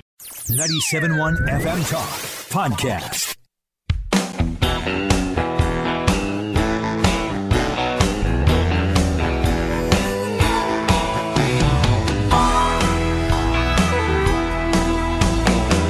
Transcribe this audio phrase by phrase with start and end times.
[0.00, 2.08] 97.1 FM Talk
[2.50, 3.36] Podcast.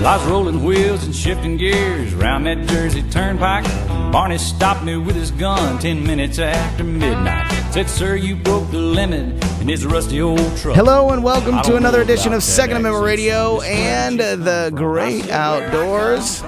[0.03, 3.65] Lots rolling wheels and shifting gears round that Jersey turnpike.
[4.13, 7.62] Barney stopped me with his gun ten minutes after midnight.
[7.73, 10.77] Said, Sir, you broke the limit in his rusty old truck.
[10.77, 13.03] Hello and welcome to another edition of Second Amendment.
[13.03, 16.41] Radio and the Great Outdoors.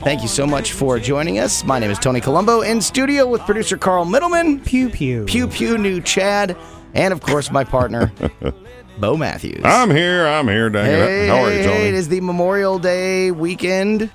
[0.00, 1.64] Thank you so much for joining us.
[1.64, 5.24] My name is Tony Colombo in studio with producer Carl Middleman, Pew pew.
[5.24, 6.58] Pew Pew New Chad,
[6.92, 8.12] and of course my partner,
[8.98, 9.62] Bo Matthews.
[9.64, 10.26] I'm here.
[10.26, 10.68] I'm here.
[10.68, 11.28] Dang Hey, it.
[11.30, 11.84] How are you, Tony?
[11.86, 14.10] It is the Memorial Day weekend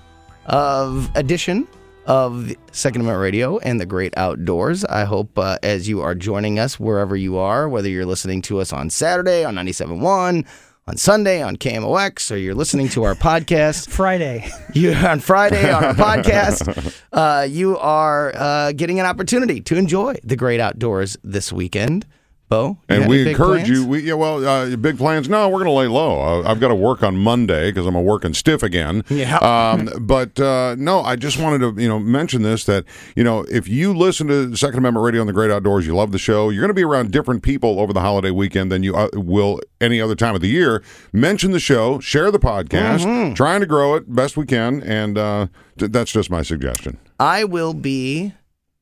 [0.45, 1.67] of edition
[2.07, 4.83] of Second Amendment Radio and the Great Outdoors.
[4.85, 8.59] I hope uh, as you are joining us wherever you are, whether you're listening to
[8.59, 10.45] us on Saturday on 97.1,
[10.87, 14.49] on Sunday on KMOX, or you're listening to our podcast Friday.
[14.73, 20.15] you on Friday on our podcast, uh, you are uh, getting an opportunity to enjoy
[20.23, 22.05] the great outdoors this weekend.
[22.49, 23.69] Bo, and we encourage plans?
[23.69, 23.85] you.
[23.85, 25.27] We, yeah, well, uh, big plans.
[25.27, 26.21] No, we're going to lay low.
[26.21, 29.03] Uh, I've got to work on Monday because I'm a working stiff again.
[29.09, 29.37] Yeah.
[29.39, 32.85] Um, but uh, no, I just wanted to you know mention this that
[33.17, 36.13] you know if you listen to Second Amendment Radio on the Great Outdoors, you love
[36.13, 36.49] the show.
[36.49, 39.59] You're going to be around different people over the holiday weekend than you uh, will
[39.81, 40.81] any other time of the year.
[41.11, 43.33] Mention the show, share the podcast, Mm-hmm.
[43.33, 45.47] trying to grow it best we can, and uh,
[45.77, 46.97] th- that's just my suggestion.
[47.19, 48.33] I will be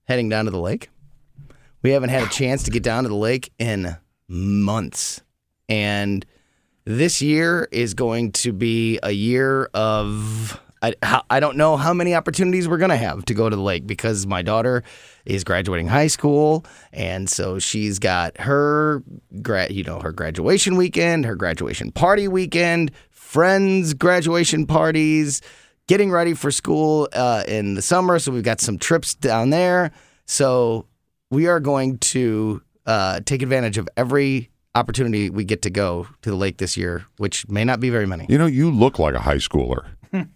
[0.04, 0.90] heading down to the lake.
[1.86, 3.96] We haven't had a chance to get down to the lake in
[4.28, 5.22] months.
[5.70, 6.26] And
[6.84, 10.60] this year is going to be a year of.
[10.82, 13.62] I, I don't know how many opportunities we're going to have to go to the
[13.62, 14.82] lake because my daughter
[15.28, 16.66] is graduating high school.
[16.92, 19.04] And so she's got her,
[19.44, 25.40] gra- you know, her graduation weekend, her graduation party weekend, friends' graduation parties,
[25.88, 28.18] getting ready for school uh, in the summer.
[28.18, 29.92] So we've got some trips down there.
[30.26, 30.88] So
[31.32, 36.30] we are going to uh, take advantage of every opportunity we get to go to
[36.30, 38.26] the lake this year, which may not be very many.
[38.30, 39.86] You know, you look like a high schooler.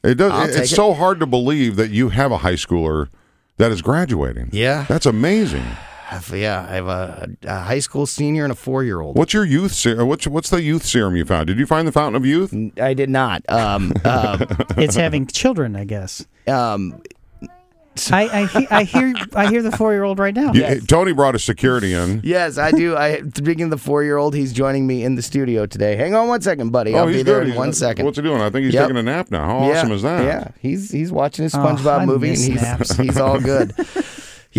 [0.04, 0.32] It does.
[0.34, 0.76] I'll it's take it.
[0.76, 3.08] so hard to believe that you have a high schooler
[3.58, 4.50] that is graduating.
[4.52, 4.86] Yeah.
[4.90, 5.66] that's amazing.
[6.34, 9.16] Yeah, I have a, a high school senior and a four year old.
[9.16, 9.74] What's your youth?
[9.74, 11.46] Ser- what's what's the youth serum you found?
[11.46, 12.52] Did you find the fountain of youth?
[12.82, 13.48] I did not.
[13.48, 16.26] Um, um, It's having children, I guess.
[16.48, 17.00] um,
[18.12, 20.54] I I, he- I hear I hear the four year old right now.
[20.54, 22.22] You- Tony brought a security in.
[22.24, 22.96] yes, I do.
[22.96, 25.96] I speaking of the four year old, he's joining me in the studio today.
[25.98, 26.94] Hang on one second, buddy.
[26.96, 27.50] oh, I'll he's be there good.
[27.50, 28.06] in one He's- second.
[28.06, 28.42] What's he doing?
[28.42, 28.84] I think he's Yep.
[28.84, 29.46] taking a nap now.
[29.46, 30.24] How yeah, awesome is that?
[30.24, 32.96] Yeah, he's he's watching his Oh, SpongeBob I movie and he's naps.
[32.96, 33.74] he's all good.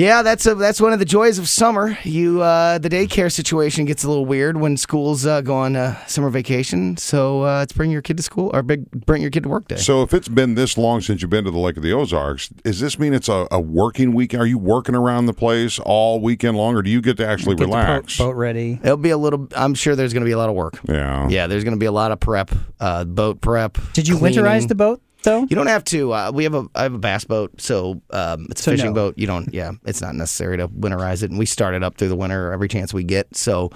[0.01, 1.99] Yeah, that's a, that's one of the joys of summer.
[2.05, 6.07] You uh, the daycare situation gets a little weird when schools uh, go on uh,
[6.07, 6.97] summer vacation.
[6.97, 9.69] So uh, it's bring your kid to school or big bring your kid to work
[9.69, 9.77] day.
[9.77, 12.49] So if it's been this long since you've been to the Lake of the Ozarks,
[12.49, 14.33] does this mean it's a, a working week?
[14.33, 17.57] Are you working around the place all weekend long, or do you get to actually
[17.57, 18.17] Get the relax?
[18.17, 18.81] boat ready.
[18.83, 19.49] It'll be a little.
[19.55, 20.79] I'm sure there's going to be a lot of work.
[20.89, 21.29] Yeah.
[21.29, 22.51] Yeah, there's going to be a lot of prep,
[22.81, 23.77] uh, boat prep.
[23.93, 24.45] Did you cleaning.
[24.45, 25.41] winterize the boat though?
[25.41, 26.13] You don't have to.
[26.13, 28.87] Uh, we have a I have a bass boat, so um, it's a So fishing
[28.89, 28.95] no.
[28.95, 29.15] boat.
[29.19, 29.53] You don't.
[29.53, 32.53] Yeah, it's not necessary to winterize it, and we start it up through the winter
[32.53, 33.35] every chance we get.
[33.37, 33.71] So,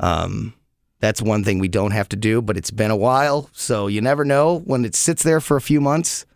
[0.00, 0.54] um,
[1.00, 2.40] that's one thing we don't have to do.
[2.42, 5.60] But it's been a while, so you never know when it sits there for a
[5.60, 6.26] few months.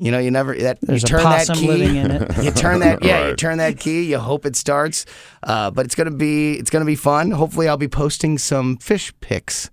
[0.00, 1.66] You know, you never that There's you a turn that key.
[1.66, 2.38] living in it.
[2.44, 4.04] You turn that yeah, you turn that key.
[4.10, 5.06] You hope it starts,
[5.42, 7.32] uh, but it's gonna be it's gonna be fun.
[7.32, 9.70] Hopefully, I'll be posting some fish pics.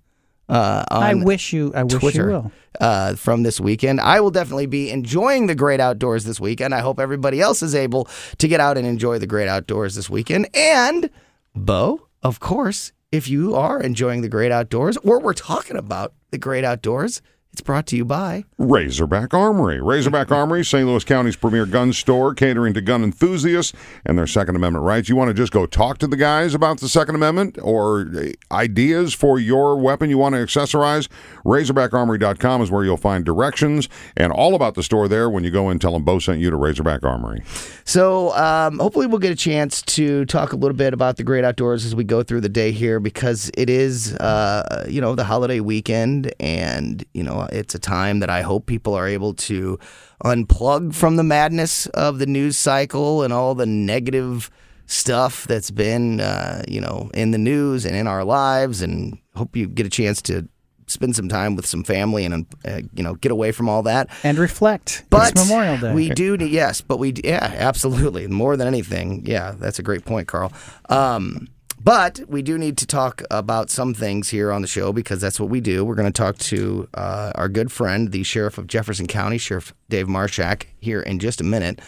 [0.48, 1.72] Uh, I wish you.
[1.74, 2.52] I wish Twitter you will.
[2.80, 4.00] uh, from this weekend.
[4.00, 6.74] I will definitely be enjoying the great outdoors this weekend.
[6.74, 8.08] I hope everybody else is able
[8.38, 10.48] to get out and enjoy the great outdoors this weekend.
[10.54, 11.10] And,
[11.54, 16.38] Bo, of course, if you are enjoying the great outdoors or we're talking about the
[16.38, 17.22] great outdoors,
[17.56, 19.80] It's brought to you by Razorback Armory.
[19.80, 20.86] Razorback Armory, St.
[20.86, 23.72] Louis County's premier gun store, catering to gun enthusiasts
[24.04, 25.08] and their Second Amendment rights.
[25.08, 28.26] You want to just go talk to the guys about the Second Amendment or uh,
[28.52, 31.08] ideas for your weapon you want to accessorize?
[31.46, 33.88] RazorbackArmory.com is where you'll find directions
[34.18, 35.78] and all about the store there when you go in.
[35.78, 37.42] Tell them Bo sent you to Razorback Armory.
[37.86, 41.42] So um, hopefully we'll get a chance to talk a little bit about the great
[41.42, 45.24] outdoors as we go through the day here because it is, uh, you know, the
[45.24, 49.78] holiday weekend and, you know, it's a time that I hope people are able to
[50.24, 54.50] unplug from the madness of the news cycle and all the negative
[54.86, 59.56] stuff that's been, uh, you know, in the news and in our lives and hope
[59.56, 60.48] you get a chance to
[60.86, 64.08] spend some time with some family and uh, you know get away from all that
[64.22, 65.04] and reflect.
[65.10, 65.92] But it's Memorial Day.
[65.92, 70.28] we do yes, but we yeah absolutely more than anything yeah that's a great point,
[70.28, 70.52] Carl.
[70.88, 71.48] Um,
[71.86, 75.38] but we do need to talk about some things here on the show because that's
[75.38, 75.84] what we do.
[75.84, 79.72] We're going to talk to uh, our good friend, the sheriff of Jefferson County, Sheriff
[79.88, 81.80] Dave Marshak, here in just a minute.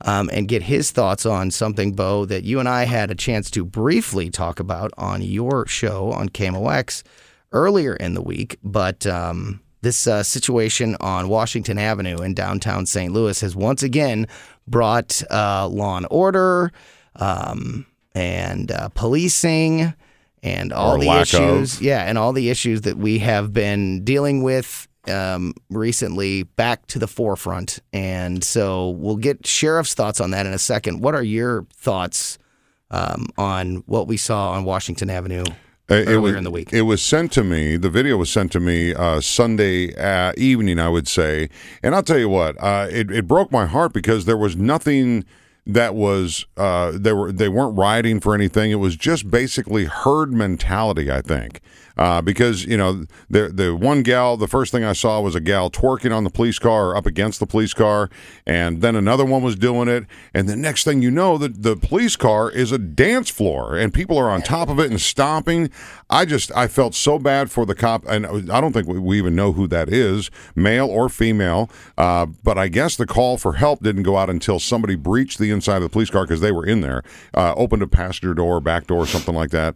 [0.00, 3.48] Um, and get his thoughts on something, Bo, that you and I had a chance
[3.52, 7.04] to briefly talk about on your show on KMOX
[7.52, 8.58] earlier in the week.
[8.64, 13.12] But um, this uh, situation on Washington Avenue in downtown St.
[13.12, 14.26] Louis has once again
[14.66, 16.72] brought uh, law and order
[17.14, 19.94] um, and uh, policing
[20.42, 21.76] and all Or the issues.
[21.76, 21.82] of.
[21.82, 26.98] Yeah, and all the issues that we have been dealing with um, recently back to
[26.98, 27.80] the forefront.
[27.92, 31.00] And so we'll get Sheriff's thoughts on that in a second.
[31.02, 32.38] What are your thoughts
[32.90, 35.44] um, on what we saw on Washington Avenue
[35.90, 36.72] Uh, earlier it was, in the week?
[36.72, 37.76] It was sent to me.
[37.76, 41.48] The video was sent to me uh, Sunday uh, evening, I would say.
[41.82, 45.24] And I'll tell you what, uh, it, it broke my heart because there was nothing
[45.66, 48.70] that was uh, they were they weren't rioting for anything.
[48.70, 51.10] It was just basically herd mentality.
[51.10, 51.60] I think.
[51.96, 55.40] Uh, because you know the the one gal, the first thing I saw was a
[55.40, 58.10] gal twerking on the police car or up against the police car,
[58.46, 61.76] and then another one was doing it, and the next thing you know, the the
[61.76, 65.70] police car is a dance floor, and people are on top of it and stomping.
[66.10, 69.36] I just I felt so bad for the cop, and I don't think we, even
[69.36, 71.70] know who that is, male or female.
[71.96, 75.50] Uh, but I guess the call for help didn't go out until somebody breached the
[75.50, 77.02] inside of the police car because they were in there,
[77.34, 79.74] uh, opened a passenger door, back door, something like that.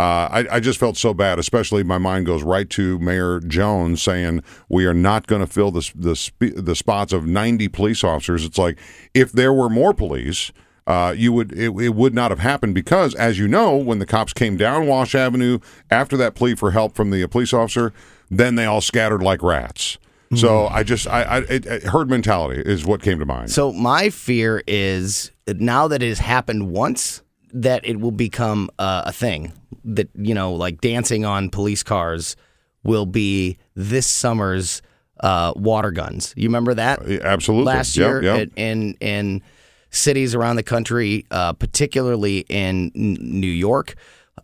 [0.00, 4.00] Uh, I, I just felt so bad, especially my mind goes right to Mayor Jones
[4.00, 8.42] saying we are not going to fill the the, the spots of 90 police officers.
[8.42, 8.78] It's like
[9.12, 10.52] if there were more police,
[10.86, 14.06] uh, you would it, it would not have happened because, as you know, when the
[14.06, 15.58] cops came down Wash Avenue
[15.90, 17.92] after that plea for help from the police officer,
[18.30, 19.98] then they all scattered like rats.
[20.32, 23.50] So I just I, I it, it, herd mentality is what came to mind.
[23.50, 27.22] So my fear is now that it has happened once,
[27.52, 29.52] that it will become uh, a thing.
[29.84, 32.36] That you know, like dancing on police cars,
[32.82, 34.82] will be this summer's
[35.20, 36.32] uh, water guns.
[36.36, 37.00] You remember that?
[37.02, 37.66] Absolutely.
[37.66, 38.48] Last Yep, year yep.
[38.56, 39.42] in in
[39.90, 43.94] cities around the country, uh, particularly in New York.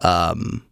[0.00, 0.65] Um,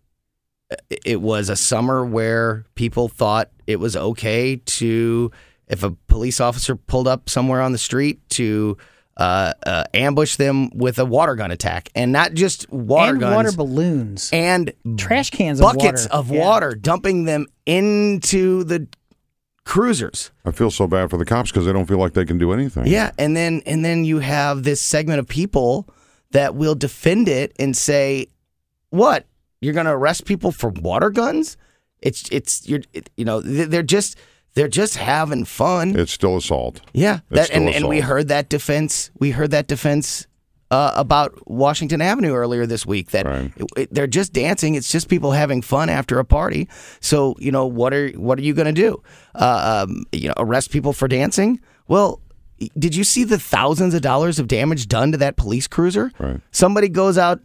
[1.05, 5.31] it was a summer where people thought it was okay to,
[5.69, 8.77] if a police officer pulled up somewhere on the street, to
[9.17, 13.35] uh, uh, ambush them with a water gun attack, and not just water and guns,
[13.37, 16.41] water balloons and trash cans, buckets of of water.
[16.41, 18.89] water, dumping them into the
[19.65, 20.31] cruisers.
[20.45, 22.53] I feel so bad for the cops because they don't feel like they can do
[22.53, 22.87] anything.
[22.87, 25.89] Yeah, and then and then you have this segment of people
[26.33, 28.29] that will defend it and say,
[28.91, 29.27] "What?
[29.61, 31.57] You're going to arrest people for water guns?
[32.01, 34.19] It's it's you're it, you know they're just
[34.55, 35.99] they're just having fun.
[35.99, 36.81] It's still assault.
[36.93, 39.11] yeah, that and, still and we heard that defense.
[39.19, 40.27] We heard that defense
[40.71, 43.11] uh, about Washington Avenue earlier this week.
[43.11, 44.75] That it- it- they're just dancing.
[44.75, 46.69] It's just people having fun after a party.
[47.01, 49.03] So you know what are what are you going to do?
[49.35, 51.61] Uh, um, you know, arrest people for dancing?
[51.89, 52.21] Well.
[52.79, 56.13] Did you see the thousands of dollars of damage done to that police cruiser?
[56.21, 56.41] Right.
[56.53, 57.41] Somebody goes out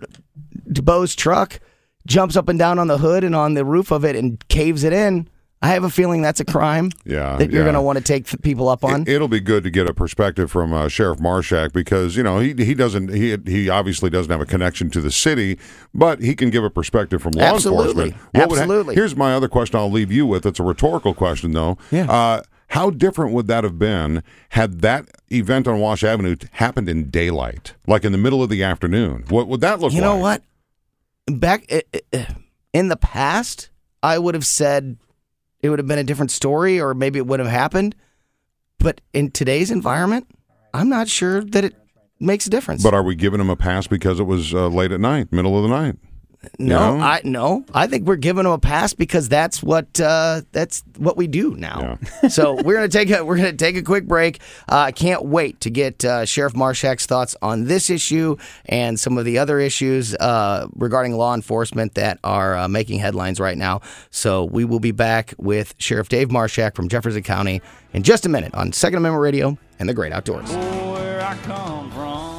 [0.73, 1.59] to Bo's truck,
[2.05, 4.83] jumps up and down on the hood and on the roof of it and caves
[4.83, 5.27] it in.
[5.61, 6.91] I have a feeling that's a crime.
[7.03, 7.65] Yeah, that you're yeah.
[7.65, 9.03] going to want to take people up on.
[9.07, 12.39] It, will be good to get a perspective from uh, Sheriff Marshak because you know
[12.39, 15.59] he he doesn't he he obviously doesn't have a connection to the city,
[15.93, 18.05] but he can give a perspective from law Absolutely.
[18.11, 18.33] enforcement.
[18.33, 18.95] What would ha- Absolutely.
[18.95, 19.77] here's my other question.
[19.77, 20.45] I'll leave you with.
[20.45, 21.77] It's a rhetorical question though.
[21.91, 22.09] Yeah.
[22.09, 22.41] Uh,
[22.73, 27.73] how different would that have been had that event on Wash Avenue happened in daylight,
[27.87, 29.25] like in the middle of the afternoon?
[29.29, 30.07] What would that look you like?
[30.07, 30.43] You know what?
[31.25, 32.27] Back i- i-
[32.71, 33.71] in the past,
[34.03, 34.97] I would have said
[35.61, 37.95] it would have been a different story, or maybe it would have happened.
[38.77, 40.27] But in today's environment,
[40.73, 41.75] I'm not sure that it
[42.19, 42.83] makes a difference.
[42.83, 45.57] But are we giving him a pass because it was uh, late at night, middle
[45.57, 45.95] of the night?
[46.58, 47.03] No, know?
[47.03, 47.65] I no.
[47.74, 51.55] I think we're giving them a pass because that's what uh, that's what we do
[51.55, 51.98] now.
[52.29, 54.39] so we're gonna take a we're gonna take a quick break.
[54.69, 59.17] Uh, I can't wait to get uh, Sheriff Marshak's thoughts on this issue and some
[59.17, 63.81] of the other issues uh, regarding law enforcement that are uh, making headlines right now.
[64.10, 68.29] So we will be back with Sheriff Dave Marshak from Jefferson County in just a
[68.29, 70.50] minute on Second Amendment Radio and the Great Outdoors.
[70.50, 72.38] Where I come from.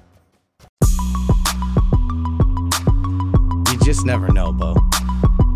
[3.91, 4.73] Just never know, Bo.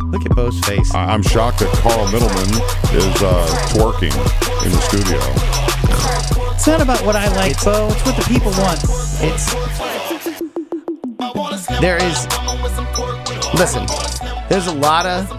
[0.07, 0.93] Look at Bo's face.
[0.93, 2.49] I- I'm shocked that Carl Middleman
[2.93, 4.11] is uh, twerking
[4.65, 5.21] in the studio.
[6.53, 7.87] It's not about what I like, Bo.
[7.87, 8.83] It's what the people want.
[9.23, 9.53] It's
[11.79, 12.27] there is
[13.53, 13.85] listen.
[14.49, 15.31] There's a lot of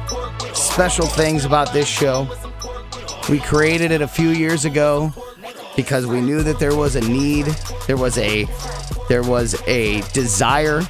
[0.56, 2.26] special things about this show.
[3.28, 5.12] We created it a few years ago
[5.76, 7.44] because we knew that there was a need,
[7.86, 8.46] there was a
[9.10, 10.80] there was a desire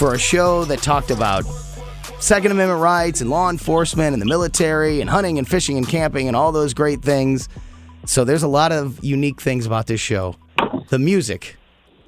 [0.00, 1.44] for a show that talked about
[2.20, 6.26] Second Amendment rights and law enforcement and the military and hunting and fishing and camping
[6.26, 7.50] and all those great things.
[8.06, 10.36] So there's a lot of unique things about this show.
[10.88, 11.58] The music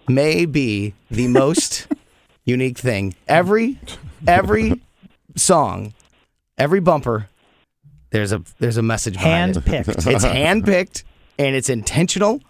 [0.08, 1.87] may be the most
[2.46, 3.14] unique thing.
[3.28, 3.78] Every
[4.26, 4.80] every
[5.37, 5.92] song,
[6.56, 7.28] every bumper,
[8.08, 9.64] there's a there's a message behind it.
[9.66, 10.06] Handpicked.
[10.14, 11.02] It's handpicked
[11.38, 12.40] and it's intentional,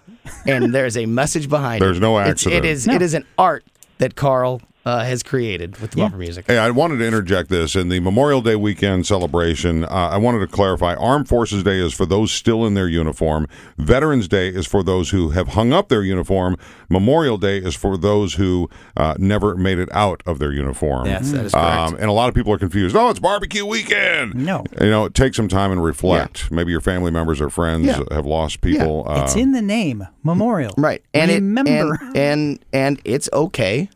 [0.46, 1.84] and there's a message behind it.
[1.86, 2.94] There's no It's- it is No.
[2.94, 3.64] it is an art
[3.98, 6.46] that Carl uh, has created with the bumper music.
[6.48, 9.84] Hey, I wanted to interject this in the Memorial Day weekend celebration.
[9.84, 13.46] Uh, I wanted to clarify: Armed Forces Day is for those still in their uniform.
[13.78, 16.56] Veterans Day is for those who have hung up their uniform.
[16.88, 21.06] Memorial Day is for those who uh, never made it out of their uniform.
[21.06, 21.66] Yes, that is correct.
[21.76, 22.96] Um, and a lot of people are confused.
[22.96, 24.34] Oh, it's barbecue weekend.
[24.34, 24.64] No.
[24.80, 26.50] You know, take some time and reflect.
[26.50, 28.02] Maybe your family members or friends Yeah.
[28.10, 29.04] have lost people.
[29.06, 30.74] Uh, it's in the name, memorial.
[30.76, 31.02] Right.
[31.14, 31.94] And Remember.
[31.94, 33.88] it and, and and it's okay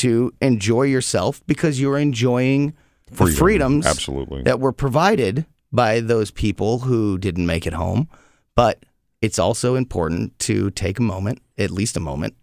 [0.00, 2.74] to enjoy yourself because you're enjoying
[3.06, 3.36] the Freedom.
[3.36, 4.42] freedoms Absolutely.
[4.42, 8.08] that were provided by those people who didn't make it home.
[8.54, 8.84] But
[9.22, 12.34] it's also important to take a moment, at least a moment,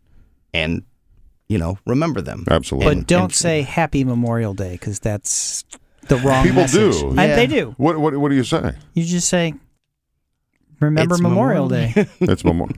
[0.53, 0.83] and
[1.49, 2.45] you know, remember them.
[2.49, 2.95] Absolutely.
[2.95, 5.63] but don't and- say Happy Memorial Day because that's
[6.07, 6.51] the wrong thing.
[6.53, 6.99] People message.
[7.01, 7.13] do.
[7.17, 7.35] I- Yeah.
[7.35, 7.73] they do.
[7.77, 8.73] what, what What do you say?
[8.93, 9.53] You just say,
[10.79, 12.07] Remember It's Memorial, Memorial Day.
[12.21, 12.75] It's Memorial.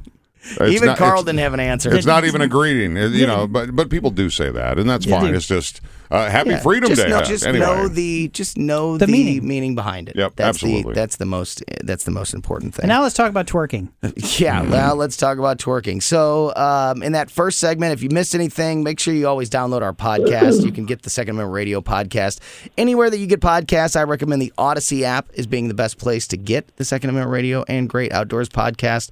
[0.67, 1.93] Even not, Carl didn't have an answer.
[1.95, 3.47] It's not even a greeting, you know.
[3.47, 5.33] But but people do say that, and that's fine.
[5.33, 5.81] It's just
[6.15, 7.09] uh, Happy Yeah, Freedom just Day.
[7.09, 9.47] Know, just anyway, know the just know the, The meaning.
[9.47, 9.75] meaning.
[9.75, 10.15] behind it.
[10.15, 10.93] Yep, that's absolutely.
[10.93, 12.83] The, that's the most that's the most important thing.
[12.83, 13.89] And now let's talk about twerking.
[14.39, 16.01] Yeah, well, let's talk about twerking.
[16.01, 19.81] So, um, in that first segment, if you missed anything, make sure you always download
[19.81, 20.63] our podcast.
[20.65, 22.39] You can get the Second Amendment Radio podcast
[22.77, 23.95] anywhere that you get podcasts.
[23.95, 27.31] I recommend the Audacy app as being the best place to get the Second Amendment
[27.31, 29.09] Radio and Great Outdoors podcast.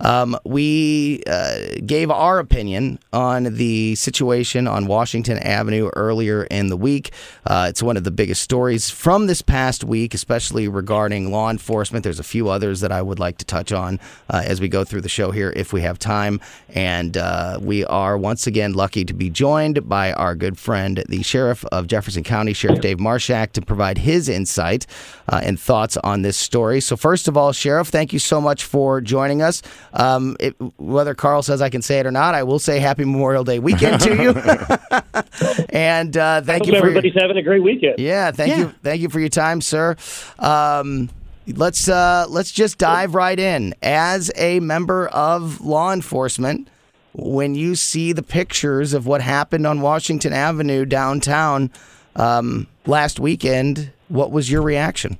[0.00, 6.76] Um, we uh, gave our opinion on the situation on Washington Avenue earlier in the
[6.76, 7.12] week.
[7.46, 12.04] Uh, it's one of the biggest stories from this past week, especially regarding law enforcement.
[12.04, 14.84] There's a few others that I would like to touch on uh, as we go
[14.84, 16.40] through the show here if we have time.
[16.68, 21.22] And uh, we are once again lucky to be joined by our good friend, the
[21.22, 24.86] Sheriff of Jefferson County, Sheriff Dave Marshak, to provide his insight
[25.28, 26.80] uh, and thoughts on this story.
[26.80, 29.62] So, first of all, Sheriff, thank you so much for joining us.
[29.92, 33.04] Um, it, whether Carl says I can say it or not, I will say Happy
[33.04, 34.34] Memorial Day weekend to you.
[35.70, 37.94] and uh, thank Hope you for your- everybody's having a great weekend.
[37.98, 38.58] yeah, thank Yeah.
[38.58, 39.96] you, thank you for your time, sir.
[40.38, 41.10] Um,
[41.46, 43.74] let's uh, let's just dive right in.
[43.82, 46.68] As a member of law enforcement,
[47.12, 51.70] when you see the pictures of what happened on Washington Avenue downtown
[52.16, 55.18] um, last weekend, what was your reaction?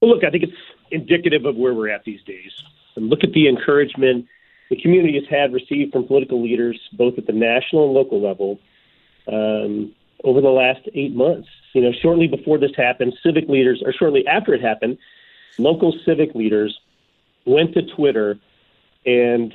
[0.00, 0.52] Well, look, I think it's
[0.90, 2.50] indicative of where we're at these days.
[2.96, 4.26] And look at the encouragement
[4.70, 8.58] the community has had received from political leaders, both at the national and local level,
[9.28, 9.92] um,
[10.24, 11.48] over the last eight months.
[11.74, 14.98] You know, shortly before this happened, civic leaders, or shortly after it happened,
[15.58, 16.78] local civic leaders
[17.46, 18.38] went to Twitter
[19.06, 19.52] and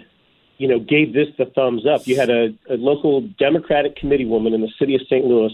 [0.57, 2.07] you know gave this the thumbs up.
[2.07, 5.25] You had a, a local Democratic committee woman in the city of St.
[5.25, 5.51] Louis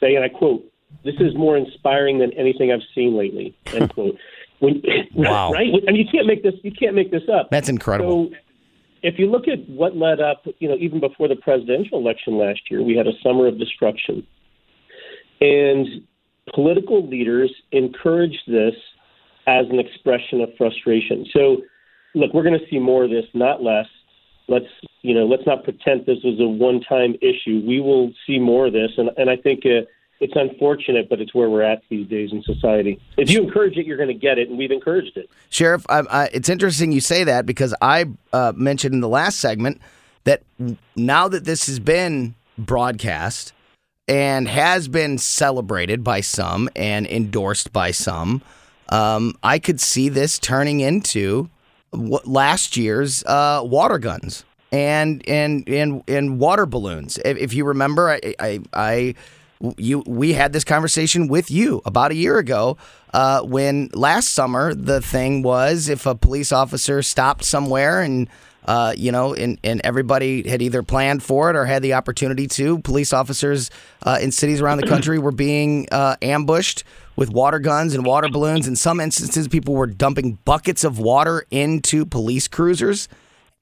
[0.00, 0.64] say, and I quote,
[1.04, 4.16] "This is more inspiring than anything I've seen lately." End quote.
[4.60, 4.82] When,
[5.14, 5.52] Wow.
[5.52, 5.68] right?
[5.86, 6.54] And you can't make this.
[6.62, 7.50] You can't make this up.
[7.50, 8.30] That's incredible.
[8.30, 8.36] So,
[9.02, 12.60] if you look at what led up, you know, even before the presidential election last
[12.70, 14.26] year, we had a summer of destruction.
[15.40, 15.86] And
[16.54, 18.74] political leaders encouraged this
[19.46, 21.26] as an expression of frustration.
[21.32, 21.58] So,
[22.14, 23.86] look, we're going to see more of this, not less.
[24.48, 24.66] Let's,
[25.02, 27.62] you know, let's not pretend this was a one-time issue.
[27.66, 29.82] We will see more of this, and and I think uh,
[30.20, 33.00] it's unfortunate, but it's where we're at these days in society.
[33.16, 35.30] If you encourage it, you're going to get it, and we've encouraged it.
[35.50, 39.38] Sheriff, I, I, it's interesting you say that because I uh, mentioned in the last
[39.38, 39.80] segment
[40.24, 40.42] that
[40.96, 43.52] now that this has been broadcast
[44.08, 48.42] and has been celebrated by some and endorsed by some,
[48.88, 51.48] um, I could see this turning into
[51.90, 57.18] what last year's uh, water guns and and and and water balloons.
[57.24, 59.14] If, if you remember, I, I, I
[59.76, 62.76] you we had this conversation with you about a year ago
[63.12, 68.28] uh, when last summer the thing was if a police officer stopped somewhere and
[68.68, 72.46] uh, you know, and, and everybody had either planned for it or had the opportunity
[72.46, 72.78] to.
[72.80, 73.70] Police officers
[74.02, 76.84] uh, in cities around the country were being uh, ambushed
[77.16, 78.68] with water guns and water balloons.
[78.68, 83.08] In some instances, people were dumping buckets of water into police cruisers,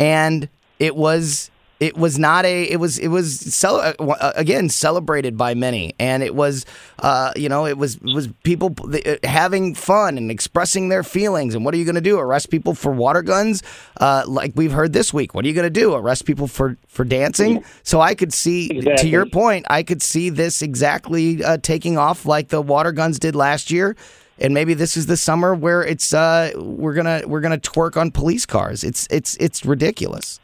[0.00, 0.49] and
[0.81, 5.54] it was it was not a it was it was cel- uh, again celebrated by
[5.54, 5.95] many.
[5.99, 6.64] And it was
[7.00, 11.54] uh, you know it was it was people uh, having fun and expressing their feelings.
[11.54, 12.18] And what are you going to do?
[12.18, 13.62] Arrest people for water guns?
[14.00, 15.35] Uh, like we've heard this week.
[15.35, 15.95] What are you going to do?
[15.95, 17.62] Arrest people for for dancing?
[17.83, 18.97] So i could see Exactly.
[18.97, 23.18] to your point i could see this exactly uh, taking off like the water guns
[23.18, 23.97] did last year.
[24.38, 28.11] And maybe this is the summer where it's uh, we're gonna we're gonna twerk on
[28.11, 28.85] police cars.
[28.85, 30.40] It's it's it's ridiculous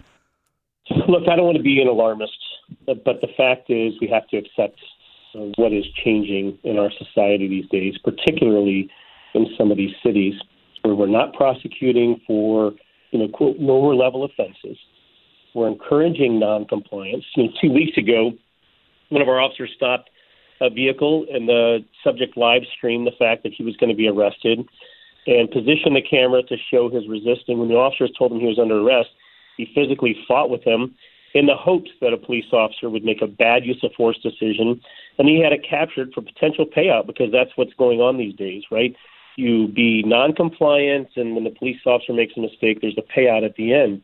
[1.09, 2.33] Look, I don't want to be an alarmist,
[2.87, 4.79] but, but the fact is we have to accept
[5.57, 8.91] what is changing in our society these days, particularly
[9.35, 10.35] in some of these cities
[10.83, 12.73] where we're not prosecuting for,
[13.13, 14.77] you know, quote, lower level offenses.
[15.55, 17.25] We're encouraging noncompliance.
[17.37, 18.33] You know, two weeks ago,
[19.09, 20.11] one of our officers stopped
[20.61, 24.09] a vehicle, and the subject live streamed the fact that he was going to be
[24.09, 24.61] arrested
[25.27, 27.59] and positioned the camera to show his resisting.
[27.59, 29.11] When the officers told him he was under arrest,
[29.57, 30.95] he physically fought with him
[31.35, 34.81] in the hopes that a police officer would make a bad use of force decision.
[35.19, 38.65] And he had it captured for potential payout because that's what's going on these days,
[38.71, 38.95] right?
[39.37, 43.45] You be non compliant, and when the police officer makes a mistake, there's a payout
[43.45, 44.03] at the end.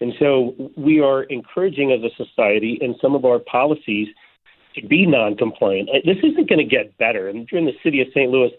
[0.00, 4.08] And so we are encouraging as a society in some of our policies
[4.74, 5.90] to be non compliant.
[6.04, 7.28] This isn't going to get better.
[7.28, 8.30] And during the city of St.
[8.30, 8.50] Louis,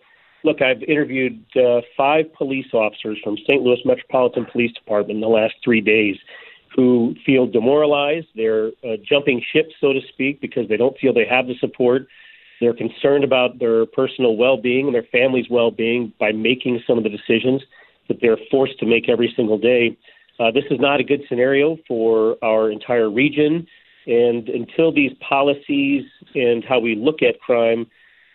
[0.46, 3.62] look, I've interviewed uh, five police officers from St.
[3.62, 6.16] Louis Metropolitan Police Department in the last three days
[6.76, 8.28] who feel demoralized.
[8.36, 12.08] They're uh, jumping ship, so to speak, because they don't feel they have the support.
[12.62, 16.98] They're concerned about their personal well being and their family's well being by making some
[16.98, 17.62] of the decisions
[18.08, 19.98] that they're forced to make every single day.
[20.40, 23.66] Uh, this is not a good scenario for our entire region.
[24.06, 26.04] And until these policies
[26.36, 27.88] and how we look at crime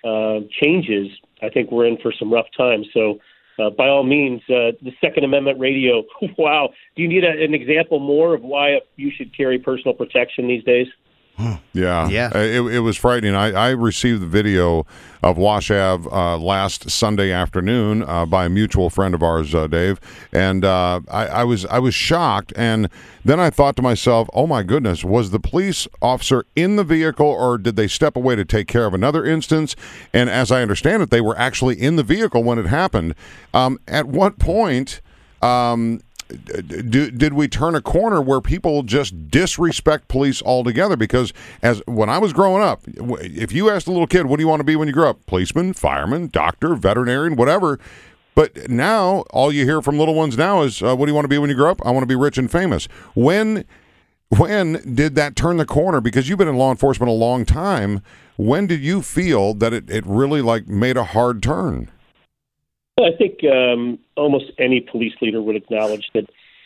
[0.04, 1.08] uh, changes,
[1.42, 2.86] I think we're in for some rough times.
[2.92, 3.18] So,
[3.58, 6.04] uh, by all means, uh, the Second Amendment radio.
[6.38, 6.70] Wow.
[6.96, 10.64] Do you need a, an example more of why you should carry personal protection these
[10.64, 10.86] days?
[11.72, 12.30] Yeah, Yeah.
[12.34, 13.34] Uh, It, it was frightening.
[13.34, 14.86] I, I received the video
[15.22, 19.66] of Wash Ave uh, last Sunday afternoon uh, by a mutual friend of ours, uh,
[19.66, 20.00] Dave,
[20.32, 22.52] and uh, I, I was I was shocked.
[22.56, 22.88] And
[23.24, 27.26] then I thought to myself, "Oh my goodness, was the police officer in the vehicle,
[27.26, 29.76] or did they step away to take care of another instance?"
[30.14, 33.14] And as I understand it, they were actually in the vehicle when it happened.
[33.52, 35.00] Um, at what point?
[35.42, 36.00] Um,
[36.30, 40.96] do, did we turn a corner where people just disrespect police altogether?
[40.96, 44.42] Because as when I was growing up, if you asked a little kid, "What do
[44.42, 47.78] you want to be when you grow up?" Policeman, fireman, doctor, veterinarian, whatever.
[48.34, 51.24] But now all you hear from little ones now is, uh, "What do you want
[51.24, 52.86] to be when you grow up?" I want to be rich and famous.
[53.14, 53.64] When
[54.28, 56.00] when did that turn the corner?
[56.00, 58.00] Because you've been in law enforcement a long time.
[58.36, 61.90] When did you feel that it, it really like made a hard turn?
[63.04, 66.24] I think um, almost any police leader would acknowledge that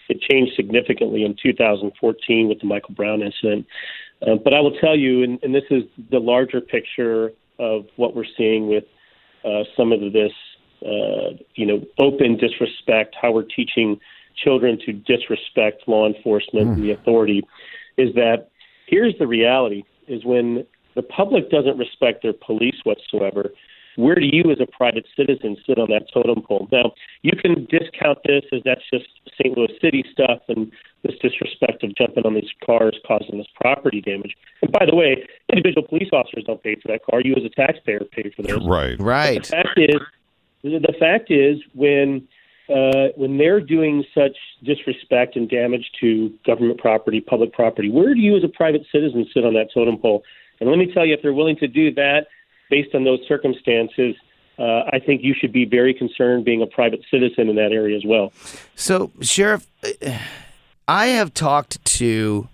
[0.08, 3.66] it changed significantly in 2014 with the Michael Brown incident.
[4.22, 8.14] Uh, but I will tell you, and, and this is the larger picture of what
[8.14, 8.84] we're seeing with
[9.44, 10.32] uh, some of this,
[10.84, 13.98] uh, you know, open disrespect, how we're teaching
[14.36, 17.42] children to disrespect law enforcement and the authority,
[17.96, 18.48] is that
[18.86, 23.50] here's the reality: is when the public doesn't respect their police whatsoever,
[23.96, 26.68] where do you as a private citizen sit on that totem pole?
[26.72, 29.06] Now, you can discount this as that's just
[29.38, 29.56] St.
[29.56, 30.70] Louis City stuff and
[31.02, 34.36] this disrespect of jumping on these cars causing this property damage.
[34.62, 37.20] And by the way, individual police officers don't pay for that car.
[37.22, 38.58] You as a taxpayer pay for this.
[38.64, 38.98] Right.
[39.00, 40.00] right The fact is,
[40.62, 42.26] the fact is, when
[42.68, 48.20] uh, when they're doing such disrespect and damage to government property, public property, where do
[48.20, 50.22] you as a private citizen sit on that totem pole?
[50.60, 52.26] And let me tell you, if they're willing to do that
[52.74, 54.16] based on those circumstances,
[54.58, 57.96] uh, I think you should be very concerned being a private citizen in that area
[57.96, 58.32] as well.
[58.74, 59.64] So, Sheriff,
[60.88, 62.48] I have talked to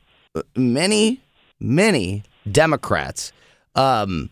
[0.55, 1.23] many,
[1.59, 3.33] many Democrats,
[3.75, 4.29] um,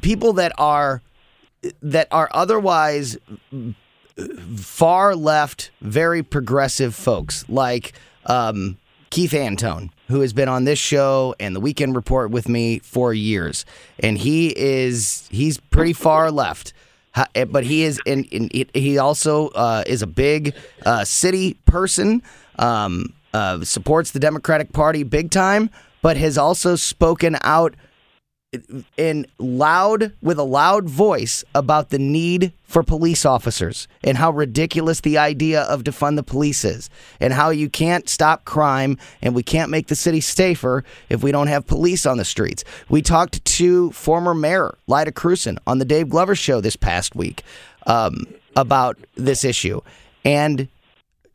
[0.00, 1.02] people that are
[1.82, 3.18] that are otherwise
[4.56, 7.92] far left, very progressive folks like
[8.24, 8.78] um,
[9.10, 13.14] Keith Antone, who has been on this show and the Weekend Report with me for
[13.14, 13.64] years,
[13.98, 16.72] and he is he's pretty far left.
[17.34, 18.26] Eh, but he is, and
[18.74, 22.22] he also uh, is a big uh, city person.
[22.58, 25.70] Um, uh, supports the Democratic Party big time,
[26.02, 27.74] but has also spoken out
[28.96, 35.00] in loud with a loud voice about the need for police officers and how ridiculous
[35.00, 39.42] the idea of defund the police is and how you can't stop crime and we
[39.44, 42.64] can't make the city safer if we don't have police on the streets.
[42.88, 47.44] We talked to former mayor Lyda Krewson on the Dave Glover show this past week
[47.86, 49.80] um, about this issue
[50.24, 50.66] and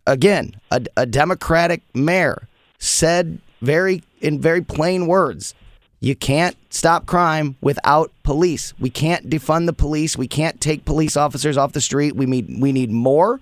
[0.05, 5.55] again a, a Democratic mayor said very in very plain words
[5.99, 8.73] you can't stop crime without police.
[8.79, 10.17] We can't defund the police.
[10.17, 12.15] We can't take police officers off the street.
[12.15, 13.39] We need we need more,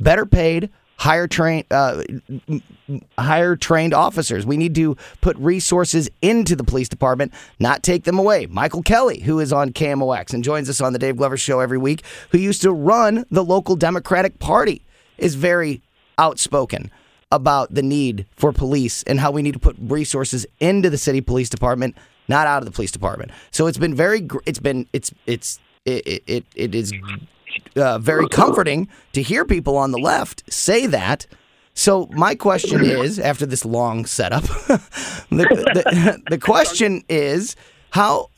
[0.00, 2.02] better paid, higher trained uh,
[3.18, 4.44] higher trained officers.
[4.44, 8.46] We need to put resources into the police department, not take them away.
[8.46, 11.78] Michael Kelly, who is on KMOX and joins us on the Dave Glover show every
[11.78, 14.82] week, who used to run the local Democratic Party,
[15.18, 15.82] is very
[16.18, 16.90] outspoken
[17.32, 21.20] about the need for police and how we need to put resources into the city
[21.20, 21.96] police department,
[22.28, 23.32] not out of the police department.
[23.50, 26.92] So it's been very, it's been, it's, it's, it, it, it is
[27.74, 31.26] uh, very comforting to hear people on the left say that.
[31.74, 34.82] So my question is, after this long setup, the,
[35.30, 37.56] the, the question is
[37.90, 38.28] how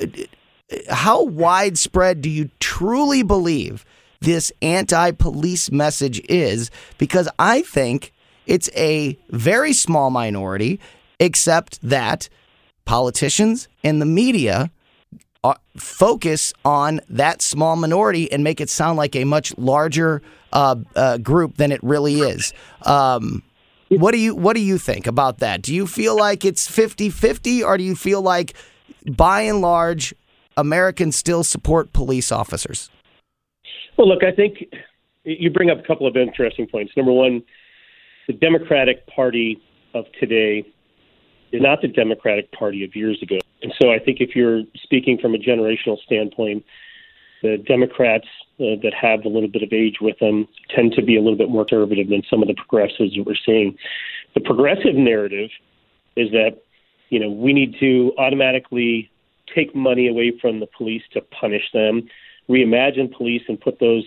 [0.88, 3.84] how widespread do you truly believe
[4.20, 6.70] this anti-police message is?
[6.96, 8.12] Because I think
[8.46, 10.80] it's a very small minority,
[11.18, 12.28] except that
[12.84, 14.70] politicians and the media
[15.42, 20.76] uh, focus on that small minority and make it sound like a much larger uh,
[20.96, 22.52] uh, group than it really is.
[22.82, 23.42] Um,
[23.90, 25.62] what do you what do you think about that?
[25.62, 28.54] Do you feel like it's 50-50 or do you feel like
[29.06, 30.14] by and large
[30.56, 32.90] Americans still support police officers?
[33.96, 34.64] Well, look, I think
[35.24, 36.92] you bring up a couple of interesting points.
[36.96, 37.42] Number one,
[38.26, 39.60] the Democratic Party
[39.94, 40.64] of today
[41.52, 43.38] is not the Democratic Party of years ago.
[43.62, 46.64] And so I think if you're speaking from a generational standpoint,
[47.42, 48.26] the Democrats
[48.58, 51.36] uh, that have a little bit of age with them tend to be a little
[51.36, 53.76] bit more conservative than some of the progressives that we're seeing.
[54.34, 55.50] The progressive narrative
[56.16, 56.62] is that,
[57.10, 59.10] you know, we need to automatically
[59.54, 62.08] take money away from the police to punish them,
[62.48, 64.04] reimagine police and put those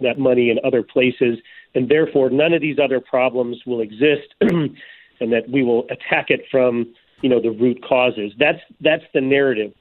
[0.00, 1.38] that money in other places
[1.78, 6.40] and therefore none of these other problems will exist, and that we will attack it
[6.50, 8.32] from you know the root causes.
[8.36, 9.72] That's that's the narrative.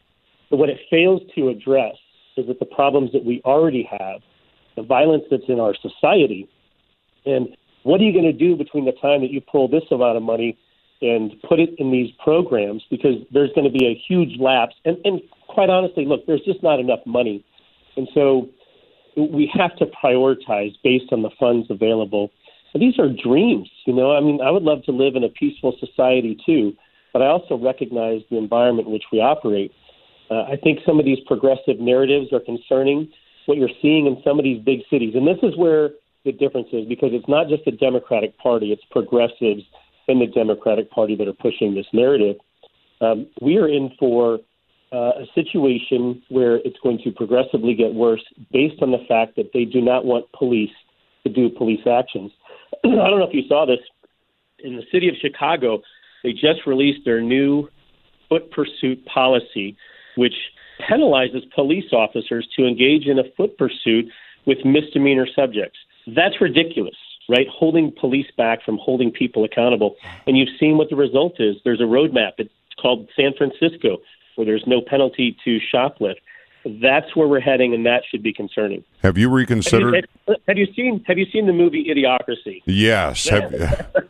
[0.52, 1.96] But what it fails to address
[2.38, 4.22] is that the problems that we already have,
[4.76, 6.48] the violence that's in our society,
[7.26, 10.18] and what are you going to do between the time that you pull this amount
[10.18, 10.56] of money
[11.02, 12.84] and put it in these programs?
[12.92, 16.62] Because there's going to be a huge lapse, and, and quite honestly, look, there's just
[16.62, 17.44] not enough money,
[17.96, 18.50] and so
[19.18, 22.32] we have to prioritize based on the funds available.
[22.74, 24.16] And these are dreams, you know.
[24.16, 26.74] I mean, I would love to live in a peaceful society too,
[27.14, 29.72] but I also recognize the environment in which we operate.
[30.30, 33.10] Uh, I think some of these progressive narratives are concerning.
[33.48, 35.92] What you're seeing in some of these big cities, and this is where
[36.26, 39.64] the difference is, because it's not just the Democratic Party; it's progressives
[40.10, 42.36] in the Democratic Party that are pushing this narrative.
[43.00, 44.40] Um, we are in for
[44.92, 49.52] uh, a situation where it's going to progressively get worse based on the fact that
[49.54, 50.72] they do not want police
[51.26, 52.32] to do police actions.
[52.84, 53.80] I don't know if you saw this.
[54.60, 55.82] In the city of Chicago,
[56.24, 57.68] they just released their new
[58.30, 59.78] foot pursuit policy,
[60.16, 60.34] which
[60.90, 64.06] penalizes police officers to engage in a foot pursuit
[64.46, 65.78] with misdemeanor subjects.
[66.08, 66.96] That's ridiculous,
[67.30, 67.48] right?
[67.52, 69.96] Holding police back from holding people accountable.
[70.26, 71.58] And you've seen what the result is.
[71.64, 72.34] There's a roadmap.
[72.38, 73.98] It's called San Francisco
[74.38, 76.18] where there's no penalty to shoplift.
[76.82, 78.84] That's where we're heading, and that should be concerning.
[79.02, 79.94] Have you reconsidered?
[79.96, 82.62] Have you, have you seen Have you seen the movie Idiocracy?
[82.66, 83.28] Yes.
[83.30, 83.52] Have,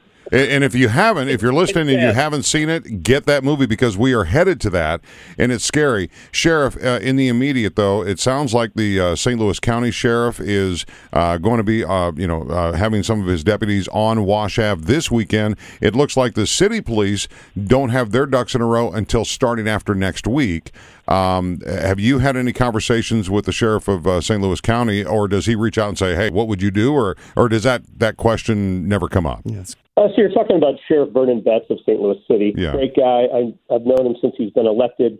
[0.32, 3.66] And, if you haven't, if you're listening and you haven't seen it, get that movie
[3.66, 5.02] because we are headed to that,
[5.38, 6.10] and it's scary.
[6.32, 9.40] Sheriff, uh, in the immediate though, it sounds like the uh, St.
[9.40, 13.28] Louis County Sheriff is uh, going to be, uh, you know, uh, having some of
[13.28, 15.58] his deputies on Wash Ave this weekend.
[15.82, 17.28] It looks like the city police
[17.62, 20.72] don't have their ducks in a row until starting after next week.
[21.08, 24.42] Um, have you had any conversations with the sheriff of uh, St.
[24.42, 27.16] Louis County, or does he reach out and say, "Hey, what would you do?" or
[27.36, 29.42] or does that that question never come up?
[29.46, 29.76] Yes.
[29.96, 32.00] Uh, so you're talking about Sheriff Vernon Betts of St.
[32.00, 32.54] Louis City.
[32.56, 32.74] Yeah.
[32.74, 33.26] Great guy.
[33.34, 35.18] I, I've known him since he's been elected.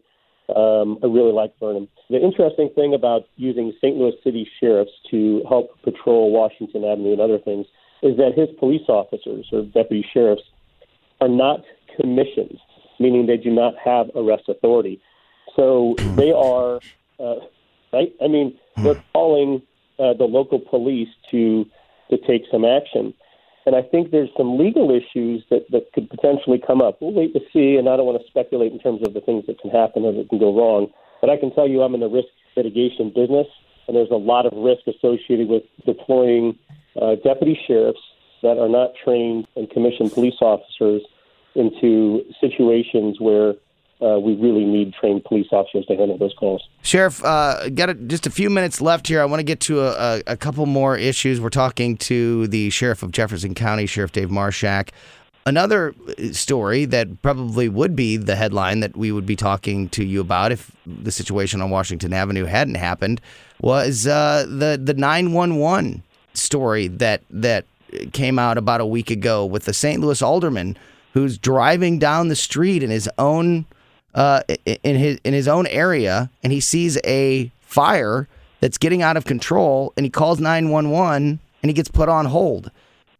[0.56, 1.88] Um, I really like Vernon.
[2.10, 3.98] The interesting thing about using St.
[3.98, 7.66] Louis City sheriffs to help patrol Washington Avenue and other things
[8.04, 10.44] is that his police officers or deputy sheriffs
[11.20, 11.62] are not
[12.00, 12.60] commissioned,
[13.00, 15.02] meaning they do not have arrest authority.
[15.58, 16.80] So they are,
[17.20, 17.40] uh,
[17.92, 18.14] right?
[18.24, 19.62] I mean, they're calling
[20.00, 21.66] uh, the local police to
[22.10, 23.14] to take some action.
[23.66, 27.02] And I think there's some legal issues that, that could potentially come up.
[27.02, 29.44] We'll wait to see, and I don't want to speculate in terms of the things
[29.48, 30.88] that can happen or that can go wrong.
[31.20, 33.48] But I can tell you I'm in the risk mitigation business,
[33.88, 36.58] and there's a lot of risk associated with deploying
[37.02, 38.00] uh, deputy sheriffs
[38.42, 41.02] that are not trained and commissioned police officers
[41.56, 43.56] into situations where
[44.02, 46.68] uh, we really need trained police officers to handle those calls.
[46.84, 49.22] Sheriff, uh, got a, just a few minutes left here.
[49.22, 51.42] I want to get to a, a, couple more issues.
[51.42, 54.90] We're talking to the sheriff of Jefferson County, Sheriff Dave Marshak.
[55.48, 60.04] Another uh, story that probably would be the headline that we would be talking to
[60.04, 63.20] you about if the situation on Washington Avenue hadn't happened
[63.62, 66.04] was uh, the the nine one one
[66.36, 67.66] story that that
[68.14, 70.02] came out about a week ago with the St.
[70.02, 70.78] Louis alderman
[71.14, 73.66] who's driving down the street in his own
[74.18, 78.28] uh, in his in his own area, and he sees a fire
[78.60, 82.10] that's getting out of control, and he calls nine one one, and he gets put
[82.10, 82.72] on hold.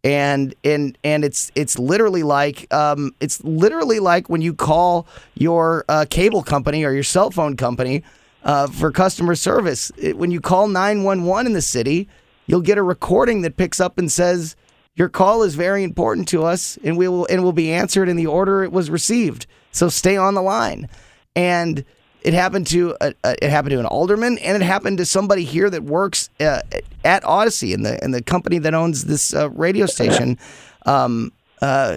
[0.02, 5.84] And and and it's it's literally like um, it's literally like when you call your
[5.88, 8.02] uh, cable company or your cell phone company
[8.42, 9.92] uh, for customer service.
[9.96, 12.08] It, when you call nine one one in the city,
[12.46, 14.56] you'll get a recording that picks up and says
[14.96, 18.16] your call is very important to us, and we will and will be answered in
[18.16, 19.46] the order it was received.
[19.78, 20.88] So stay on the line.
[21.36, 21.84] And
[22.22, 25.44] it happened to a, a, it happened to an alderman, and it happened to somebody
[25.44, 26.62] here that works uh,
[27.04, 30.36] at Audacy and the and the company that owns this uh, radio station.
[30.84, 31.96] Um, uh,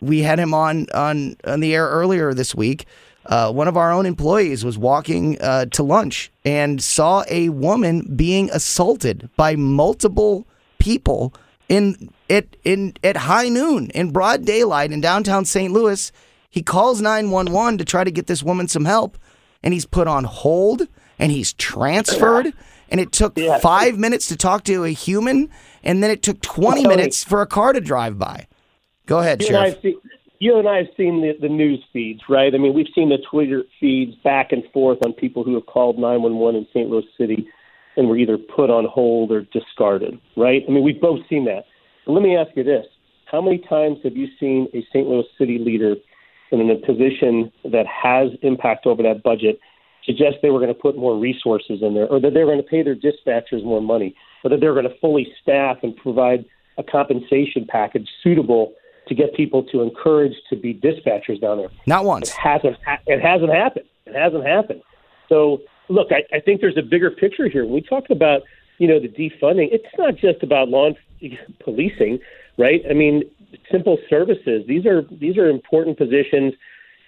[0.00, 2.86] we had him on on on the air earlier this week.
[3.24, 8.14] Uh, one of our own employees was walking uh, to lunch and saw a woman
[8.16, 10.44] being assaulted by multiple
[10.80, 11.32] people
[11.68, 15.72] in at in at high noon in broad daylight in downtown St.
[15.72, 16.10] Louis.
[16.52, 19.16] He calls 911 to try to get this woman some help,
[19.62, 20.86] and he's put on hold
[21.18, 22.52] and he's transferred.
[22.90, 25.48] And it took five minutes to talk to a human,
[25.82, 26.94] and then it took 20 Tony.
[26.94, 28.46] minutes for a car to drive by.
[29.06, 29.74] Go ahead, You Sheriff.
[29.74, 29.94] have seen,
[30.40, 32.54] you and I have seen the, the news feeds, right?
[32.54, 35.96] I mean, we've seen the Twitter feeds back and forth on people who have called
[35.98, 36.90] 911 in St.
[36.90, 37.48] Louis City
[37.96, 40.62] and were either put on hold or discarded, right?
[40.68, 41.64] I mean, we've both seen that.
[42.04, 42.84] But let me ask you this
[43.24, 45.08] How many times have you seen a St.
[45.08, 45.94] Louis City leader
[46.60, 49.58] in a position that has impact over that budget
[50.04, 52.62] suggest they were going to put more resources in there or that they were going
[52.62, 55.96] to pay their dispatchers more money or that they were going to fully staff and
[55.96, 56.44] provide
[56.78, 58.72] a compensation package suitable
[59.06, 61.68] to get people to encourage to be dispatchers down there.
[61.86, 62.30] Not once.
[62.30, 62.76] It hasn't.
[62.84, 63.84] ha- It hasn't happened.
[64.06, 64.82] It hasn't happened.
[65.28, 67.64] So look, I, I think there's a bigger picture here.
[67.64, 68.42] When we talk about
[68.82, 70.90] you know the defunding, it's not just about law
[71.22, 72.18] enf- policing,
[72.58, 72.82] right?
[72.90, 73.22] I mean,
[73.70, 74.64] simple services.
[74.66, 76.54] These are these are important positions.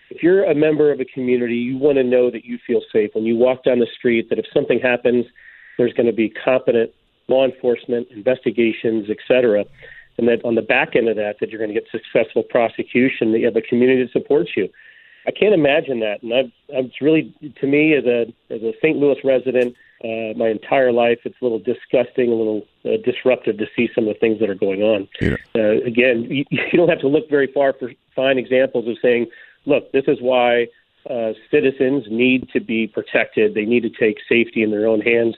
[0.08, 3.10] If you're a member of a community, you want to know that you feel safe
[3.14, 4.28] when you walk down the street.
[4.30, 5.26] That if something happens,
[5.76, 6.92] there's going to be competent
[7.26, 9.64] law enforcement investigations, et cetera,
[10.16, 13.32] and that on the back end of that, that you're going to get successful prosecution.
[13.32, 14.68] That you have a community that supports you.
[15.26, 18.96] I can't imagine that, and I've, I've really to me as a as a St.
[18.96, 23.66] Louis resident, uh, my entire life, it's a little disgusting, a little uh, disruptive to
[23.76, 25.09] see some of the things that are going on.
[25.54, 29.26] Uh, again, you, you don't have to look very far for fine examples of saying,
[29.66, 30.68] look, this is why
[31.09, 33.54] uh, citizens need to be protected.
[33.54, 35.37] They need to take safety in their own hands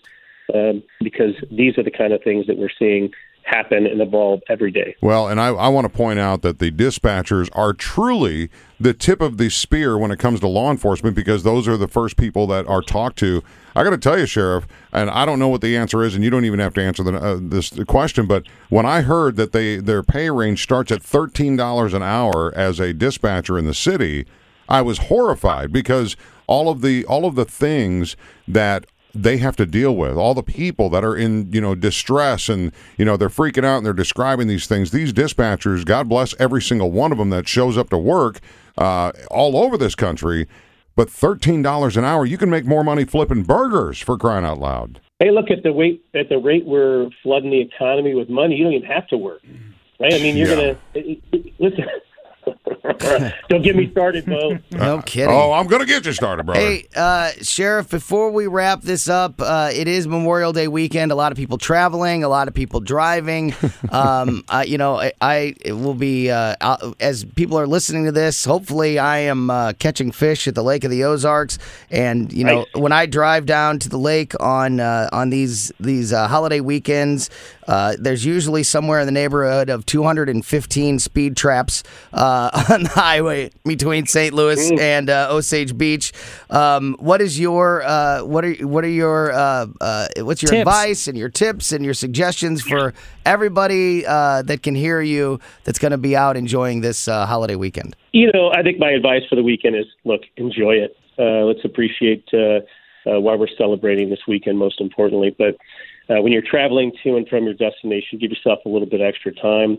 [0.54, 3.12] um, because these are the kind of things that we're seeing
[3.46, 4.96] happen and evolve every day.
[5.00, 9.20] Well, and I, I want to point out that the dispatchers are truly the tip
[9.20, 12.46] of the spear when it comes to law enforcement because those are the first people
[12.48, 13.42] that are talked to.
[13.74, 16.24] I got to tell you, Sheriff, and I don't know what the answer is, and
[16.24, 18.26] you don't even have to answer the, uh, this question.
[18.26, 22.52] But when I heard that they their pay range starts at thirteen dollars an hour
[22.56, 24.26] as a dispatcher in the city,
[24.68, 28.16] I was horrified because all of the all of the things
[28.48, 28.86] that
[29.22, 32.72] they have to deal with, all the people that are in you know distress and
[32.96, 34.90] you know they're freaking out and they're describing these things.
[34.90, 38.40] These dispatchers, God bless every single one of them that shows up to work
[38.78, 40.46] uh, all over this country.
[40.94, 44.58] But thirteen dollars an hour, you can make more money flipping burgers for crying out
[44.58, 45.00] loud.
[45.18, 48.56] Hey, look at the rate at the rate we're flooding the economy with money.
[48.56, 49.42] You don't even have to work,
[50.00, 50.14] right?
[50.14, 50.74] I mean, you're Yeah.
[50.94, 51.16] gonna
[51.58, 51.84] listen.
[53.48, 54.58] Don't get me started, Bo.
[54.70, 55.34] No kidding.
[55.34, 56.60] Oh, I'm gonna get you started, brother.
[56.60, 61.12] Hey, uh, Sheriff, before we wrap this up, uh, it is Memorial Day weekend.
[61.12, 63.54] A lot of people traveling, a lot of people driving.
[63.90, 68.04] um, uh, you know, I, I it will be, uh, uh, as people are listening
[68.04, 71.58] to this, hopefully I am uh, catching fish at the Lake of the Ozarks.
[71.90, 76.12] And, you know, when I drive down to the lake on uh, on these, these
[76.12, 77.30] uh, holiday weekends,
[77.66, 83.50] uh, there's usually somewhere in the neighborhood of 215 speed traps uh, on the highway
[83.64, 84.32] between St.
[84.34, 86.12] Louis and uh, Osage Beach.
[86.50, 90.60] Um, what is your uh, what are what are your uh, uh, what's your Tips.
[90.60, 95.78] advice and your tips and your suggestions for everybody uh, that can hear you that's
[95.78, 97.96] going to be out enjoying this uh, holiday weekend?
[98.12, 100.96] You know, I think my advice for the weekend is look, enjoy it.
[101.18, 102.28] Uh, let's appreciate
[103.06, 105.34] uh, why we're celebrating this weekend, most importantly.
[105.36, 105.56] But
[106.08, 109.32] uh, when you're traveling to and from your destination, give yourself a little bit extra
[109.32, 109.78] time.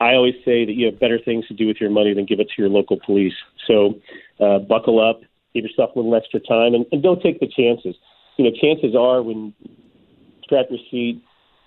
[0.00, 2.40] I always say that you have better things to do with your money than give
[2.40, 3.34] it to your local police.
[3.66, 4.00] So
[4.40, 5.20] uh, buckle up,
[5.54, 7.96] give yourself a little extra time, and, and don't take the chances.
[8.38, 9.70] You know, chances are when you
[10.44, 11.22] strap your seat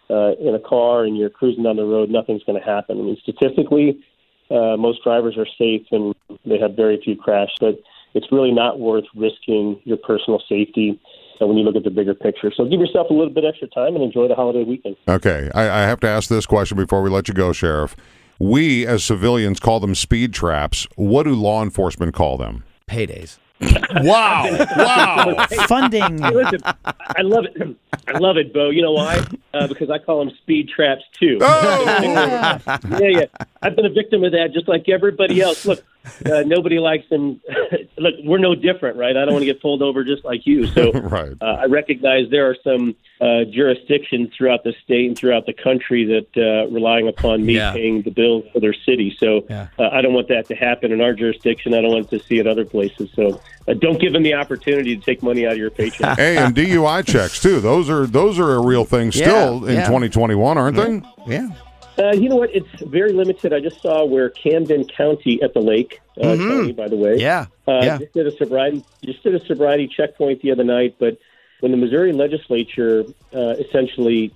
[0.10, 3.00] uh, in a car and you're cruising down the road, nothing's going to happen.
[3.00, 4.04] I mean, statistically,
[4.50, 7.76] uh, most drivers are safe and they have very few crashes, but
[8.14, 11.00] it's really not worth risking your personal safety
[11.40, 12.52] when you look at the bigger picture.
[12.56, 14.96] So give yourself a little bit extra time and enjoy the holiday weekend.
[15.08, 17.96] Okay, I, I have to ask this question before we let you go, Sheriff.
[18.40, 20.88] We as civilians call them speed traps.
[20.96, 22.64] What do law enforcement call them?
[22.88, 23.38] Paydays.
[24.02, 24.50] Wow!
[24.76, 25.46] Wow!
[25.68, 26.18] Funding.
[26.18, 27.78] Hey, listen, I love it.
[28.08, 28.72] I love it, Bo.
[28.72, 29.24] You know why?
[29.54, 31.38] Uh, because I call them speed traps too.
[31.40, 31.84] Oh!
[32.68, 33.26] yeah, yeah.
[33.62, 35.66] I've been a victim of that, just like everybody else.
[35.66, 35.84] Look,
[36.26, 37.40] uh, nobody likes them.
[37.98, 39.16] Look, we're no different, right?
[39.16, 40.68] I don't want to get pulled over just like you.
[40.68, 41.32] So right.
[41.42, 46.04] uh, I recognize there are some uh, jurisdictions throughout the state and throughout the country
[46.06, 47.72] that uh, relying upon me Yeah.
[47.74, 49.16] paying the bills for their city.
[49.20, 49.68] So Yeah.
[49.80, 51.74] uh, I don't want that to happen in our jurisdiction.
[51.74, 53.10] I don't want to see it other places.
[53.16, 56.18] So uh, don't give them the opportunity to take money out of your paycheck.
[56.18, 57.60] hey, and DUI checks too.
[57.62, 59.86] Those are those are a real thing still Yeah, in yeah.
[59.86, 61.02] 2021, aren't they?
[61.28, 61.50] Yeah.
[61.98, 62.50] Uh, you know what?
[62.56, 63.54] It's very limited.
[63.54, 66.50] I just saw where Camden County at the lake, uh, Mhm.
[66.50, 67.46] County, by the way, Yeah.
[67.68, 67.98] uh, yeah.
[68.00, 70.96] just did a sobriety just did a sobriety checkpoint the other night.
[70.98, 71.18] But
[71.60, 74.32] when the Missouri legislature uh, essentially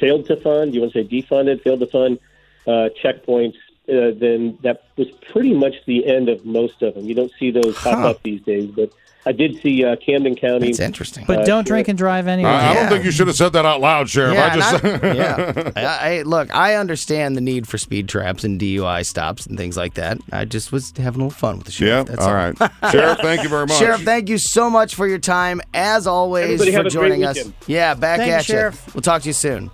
[0.00, 2.18] failed to fund, you want to say defunded, failed to fund
[2.66, 3.54] uh, checkpoints,
[3.88, 7.06] uh, then that was pretty much the end of most of them.
[7.06, 8.10] You don't see those pop Huh.
[8.10, 8.90] up these days, but
[9.28, 10.68] I did see uh, Camden County.
[10.68, 11.24] That's interesting.
[11.26, 12.48] But Uh, don't drink and drive anyway.
[12.48, 14.32] I, I don't think you should have said that out loud, Sheriff.
[14.34, 15.72] Yeah, I just I- yeah.
[15.76, 15.84] I,
[16.18, 19.94] I, look, I understand the need for speed traps and DUI stops and things like
[19.94, 20.16] that.
[20.32, 22.08] I just was having a little fun with the sheriff.
[22.08, 22.16] yeah.
[22.16, 22.56] sheriff.
[22.58, 23.18] That's All right, Sheriff.
[23.20, 23.76] Thank you very much.
[23.78, 26.92] Sheriff, thank you so much for your time, as always, Everybody for have a great
[27.10, 27.36] joining us.
[27.36, 27.54] weekend.
[27.66, 28.54] Yeah, back Thank at you.
[28.54, 28.94] Sheriff.
[28.94, 29.70] We'll talk to you soon.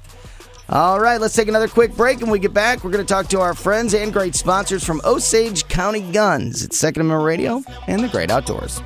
[0.70, 2.14] All right, let's take another quick break.
[2.18, 4.82] And when we get back, we're going to talk to our friends and great sponsors
[4.82, 6.64] from Osage County Guns.
[6.64, 8.80] It's Second Amendment Radio and the Great Outdoors.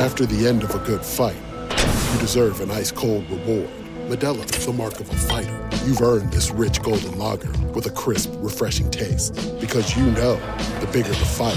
[0.00, 1.36] After the end of a good fight,
[2.12, 3.68] you deserve an ice cold reward.
[4.08, 5.68] Modelo is the mark of a fighter.
[5.86, 9.34] You've earned this rich golden lager with a crisp, refreshing taste.
[9.60, 10.34] Because you know
[10.80, 11.56] the bigger the fight,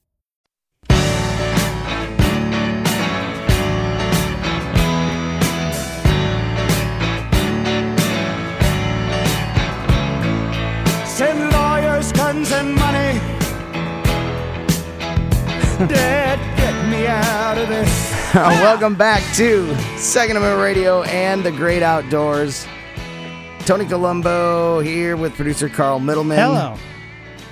[15.87, 18.11] Dad, get me out of this.
[18.35, 22.67] Welcome back to Second Amendment Radio and the Great Outdoors.
[23.65, 26.37] Tony Colombo here with producer Carl Middleman.
[26.37, 26.77] Hello.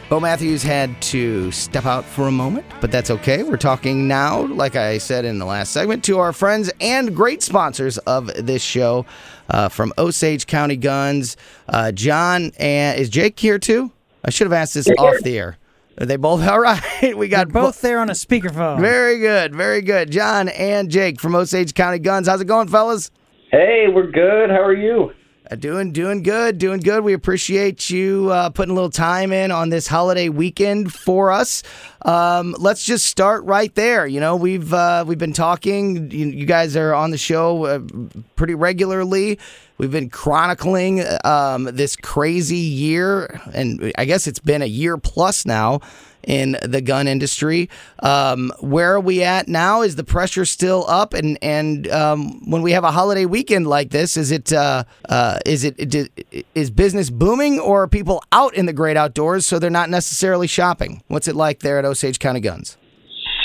[0.09, 3.43] Bo Matthews had to step out for a moment, but that's okay.
[3.43, 7.43] We're talking now, like I said in the last segment, to our friends and great
[7.43, 9.05] sponsors of this show
[9.49, 11.37] uh, from Osage County Guns.
[11.67, 13.91] Uh, John and is Jake here too?
[14.23, 15.58] I should have asked this off the air.
[15.99, 17.17] Are they both all right?
[17.17, 18.79] We got They're both there on a speakerphone.
[18.79, 20.11] Very good, very good.
[20.11, 22.27] John and Jake from Osage County Guns.
[22.27, 23.11] How's it going, fellas?
[23.51, 24.49] Hey, we're good.
[24.49, 25.11] How are you?
[25.51, 27.03] Uh, doing, doing good, doing good.
[27.03, 31.63] We appreciate you uh, putting a little time in on this holiday weekend for us.
[32.03, 34.05] Um, let's just start right there.
[34.05, 36.11] You know, we've uh, we've been talking.
[36.11, 37.79] You, you guys are on the show uh,
[38.35, 39.39] pretty regularly.
[39.79, 45.47] We've been chronicling um, this crazy year, and I guess it's been a year plus
[45.47, 45.79] now
[46.23, 47.69] in the gun industry.
[47.99, 49.81] Um, where are we at now?
[49.81, 51.13] Is the pressure still up?
[51.13, 55.39] And and um, when we have a holiday weekend like this, is it uh, uh,
[55.45, 56.11] is it
[56.55, 60.47] is business booming or are people out in the great outdoors so they're not necessarily
[60.47, 61.03] shopping?
[61.07, 62.77] What's it like there at Osage County Guns?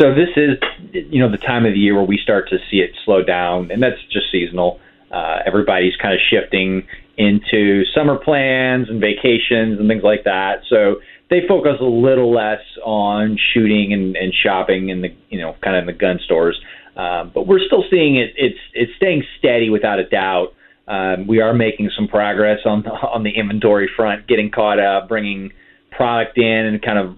[0.01, 0.59] So this is
[0.93, 3.71] you know the time of the year where we start to see it slow down,
[3.71, 4.81] and that's just seasonal.
[5.11, 10.63] Uh, everybody's kind of shifting into summer plans and vacations and things like that.
[10.69, 10.97] So
[11.31, 15.77] they focus a little less on shooting and, and shopping in the you know kind
[15.77, 16.61] of in the gun stores.
[16.97, 18.35] Um, but we're still seeing it.
[18.37, 20.55] It's it's staying steady without a doubt.
[20.87, 25.09] Um, we are making some progress on the, on the inventory front, getting caught up,
[25.09, 25.53] bringing
[25.91, 27.17] product in, and kind of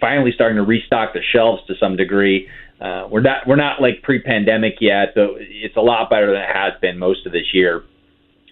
[0.00, 2.48] finally starting to restock the shelves to some degree.
[2.80, 6.54] Uh, we're not we're not like pre-pandemic yet, but it's a lot better than it
[6.54, 7.82] has been most of this year.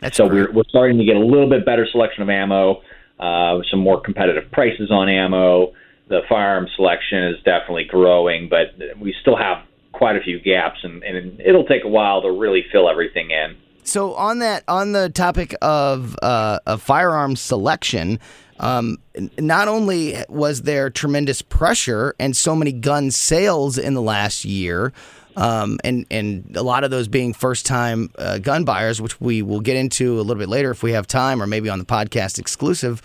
[0.00, 2.82] That's so we're we're starting to get a little bit better selection of ammo,
[3.18, 5.72] uh, some more competitive prices on ammo.
[6.08, 11.02] The firearm selection is definitely growing, but we still have quite a few gaps, and,
[11.02, 13.56] and it'll take a while to really fill everything in.
[13.82, 18.18] So on that, on the topic of uh, firearm selection,
[18.58, 18.98] um,
[19.38, 24.92] not only was there tremendous pressure and so many gun sales in the last year,
[25.36, 29.42] um, and and a lot of those being first time uh, gun buyers, which we
[29.42, 31.84] will get into a little bit later if we have time, or maybe on the
[31.84, 33.02] podcast exclusive.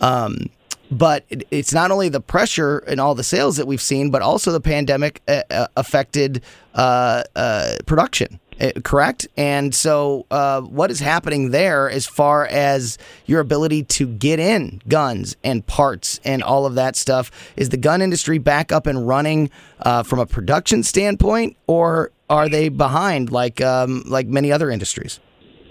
[0.00, 0.48] Um,
[0.90, 4.22] but it, it's not only the pressure and all the sales that we've seen, but
[4.22, 6.42] also the pandemic uh, uh, affected
[6.74, 8.38] uh, uh, production.
[8.60, 9.26] Uh, correct?
[9.36, 14.80] And so, uh, what is happening there as far as your ability to get in
[14.88, 17.30] guns and parts and all of that stuff?
[17.56, 19.50] Is the gun industry back up and running
[19.80, 25.18] uh, from a production standpoint, or are they behind like um, like many other industries?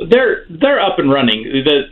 [0.09, 1.43] They're they're up and running.
[1.43, 1.83] The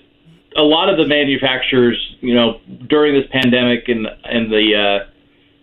[0.57, 5.11] a lot of the manufacturers, you know, during this pandemic and and the uh,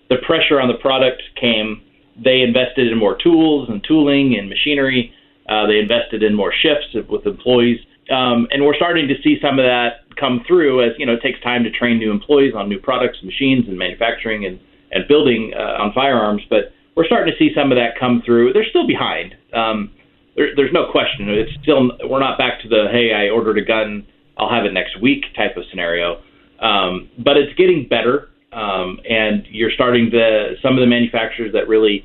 [0.09, 1.83] the pressure on the product came,
[2.23, 5.13] they invested in more tools and tooling and machinery.
[5.49, 7.79] Uh, they invested in more shifts with employees,
[8.11, 10.83] um, and we're starting to see some of that come through.
[10.85, 13.79] As you know, it takes time to train new employees on new products, machines, and
[13.79, 14.59] manufacturing and
[14.93, 16.43] and building uh, on firearms.
[16.49, 18.53] But we're starting to see some of that come through.
[18.53, 19.35] They're still behind.
[19.53, 19.93] Um,
[20.37, 21.29] there, there's no question.
[21.31, 24.07] It's still we're not back to the hey, I ordered a gun
[24.39, 26.21] I'll have it next week type of scenario.
[26.61, 31.69] Um, but it's getting better, um, and you're starting to some of the manufacturers that
[31.69, 32.05] really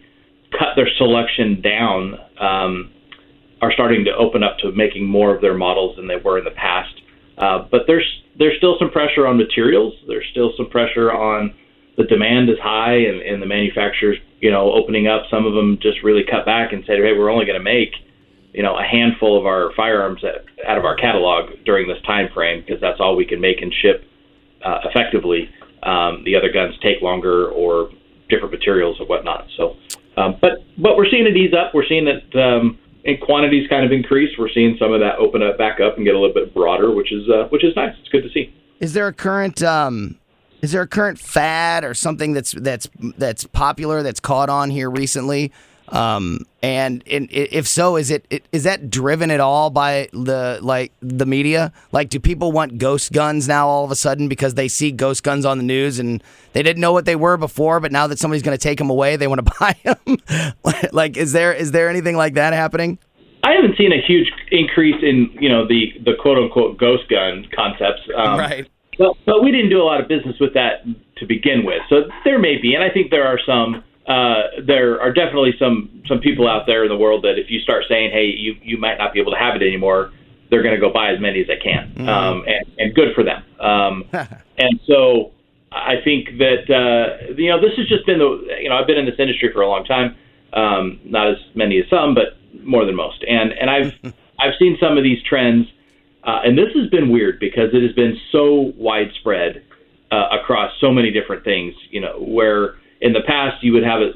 [0.51, 2.91] cut their selection down um,
[3.61, 6.43] are starting to open up to making more of their models than they were in
[6.43, 7.01] the past.
[7.37, 8.05] Uh, but there's
[8.37, 9.93] there's still some pressure on materials.
[10.07, 11.53] There's still some pressure on
[11.97, 15.23] the demand is high, and, and the manufacturers, you know, opening up.
[15.29, 17.93] Some of them just really cut back and said, "Hey, we're only going to make."
[18.53, 20.23] you know a handful of our firearms
[20.67, 23.73] out of our catalog during this time frame because that's all we can make and
[23.81, 24.03] ship
[24.63, 25.49] uh, effectively.
[25.83, 27.89] Um, the other guns take longer or
[28.29, 29.47] different materials or whatnot.
[29.57, 29.77] So,
[30.17, 31.73] um, but but we're seeing it ease up.
[31.73, 34.37] We're seeing that um, in quantities kind of increase.
[34.37, 36.91] We're seeing some of that open up back up and get a little bit broader,
[36.91, 37.95] which is uh, which is nice.
[37.99, 38.53] It's good to see.
[38.79, 40.17] Is there a current um,
[40.61, 42.87] is there a current fad or something that's that's
[43.17, 45.51] that's popular that's caught on here recently
[45.91, 50.93] um, and, and if so, is it is that driven at all by the like
[51.01, 51.73] the media?
[51.91, 55.23] Like, do people want ghost guns now all of a sudden because they see ghost
[55.23, 56.23] guns on the news and
[56.53, 58.89] they didn't know what they were before, but now that somebody's going to take them
[58.89, 60.53] away, they want to buy them?
[60.93, 62.97] like, is there is there anything like that happening?
[63.43, 67.47] I haven't seen a huge increase in you know the the quote unquote ghost gun
[67.53, 68.01] concepts.
[68.15, 68.69] Um, right.
[68.97, 70.85] But, but we didn't do a lot of business with that
[71.17, 74.99] to begin with, so there may be, and I think there are some uh, there
[74.99, 78.11] are definitely some some people out there in the world that if you start saying,
[78.11, 80.11] hey, you you might not be able to have it anymore,
[80.49, 82.09] they're going to go buy as many as they can, mm-hmm.
[82.09, 83.43] um, and and good for them.
[83.59, 84.05] Um,
[84.57, 85.31] and so
[85.71, 88.97] I think that uh, you know this has just been the you know I've been
[88.97, 90.15] in this industry for a long time,
[90.53, 93.93] um, not as many as some, but more than most, and and I've
[94.39, 95.67] I've seen some of these trends,
[96.23, 99.63] uh, and this has been weird because it has been so widespread
[100.11, 104.01] uh, across so many different things, you know, where in the past you would have
[104.01, 104.15] it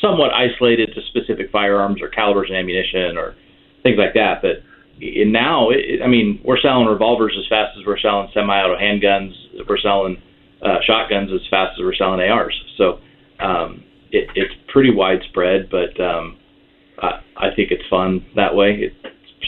[0.00, 3.34] somewhat isolated to specific firearms or calibers and ammunition or
[3.82, 4.42] things like that.
[4.42, 4.62] But
[5.00, 9.32] now, it, I mean, we're selling revolvers as fast as we're selling semi-auto handguns.
[9.68, 10.20] We're selling
[10.62, 12.54] uh, shotguns as fast as we're selling ARs.
[12.76, 13.00] So
[13.40, 16.38] um, it, it's pretty widespread, but um,
[16.98, 18.90] I, I think it's fun that way.
[18.90, 18.92] It,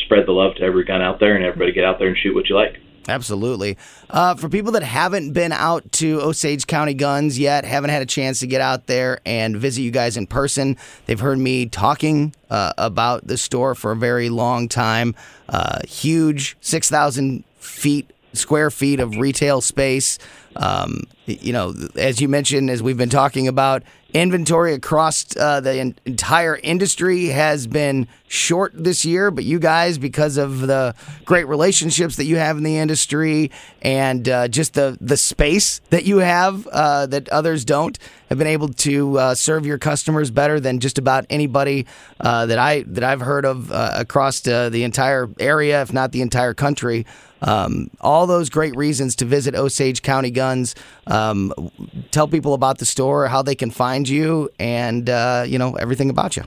[0.05, 2.35] spread the love to every gun out there, and everybody get out there and shoot
[2.35, 2.77] what you like.
[3.09, 3.77] Absolutely.
[4.11, 8.07] Uh, for people that haven't been out to Osage County Guns yet, haven't had a
[8.07, 10.77] chance to get out there and visit you guys in person,
[11.07, 15.15] they've heard me talking uh, about the store for a very long time.
[15.49, 20.19] Uh, huge, 6,000 feet, square feet of retail space.
[20.57, 23.83] Um, you know, as you mentioned, as we've been talking about,
[24.15, 29.99] inventory across uh, the en- entire industry has been short this year, but you guys,
[29.99, 30.95] because of the
[31.25, 33.51] great relationships that you have in the industry
[33.83, 37.99] and uh, just the the space that you have uh, that others don't,
[38.29, 41.87] have been able to uh, serve your customers better than just about anybody
[42.21, 46.23] uh, that I that I've heard of uh, across the entire area, if not the
[46.23, 47.05] entire country.
[47.43, 50.75] Um, all those great reasons to visit Osage County Guns.
[51.07, 51.53] Um,
[52.11, 56.11] tell people about the store, how they can find you, and uh, you know everything
[56.11, 56.45] about you.